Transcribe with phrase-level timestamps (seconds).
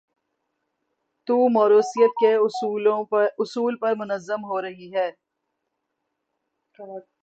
[1.27, 2.33] تو موروثیت کے
[3.39, 5.11] اصول پر منظم ہو رہی ہیں۔